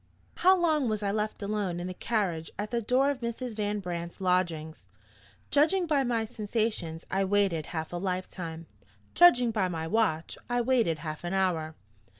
[0.37, 3.53] HOW long was I left alone in the carriage at the door of Mrs.
[3.55, 4.87] Van Brandt's lodgings?
[5.51, 8.65] Judging by my sensations, I waited half a life time.
[9.13, 11.75] Judging by my watch, I waited half an hour.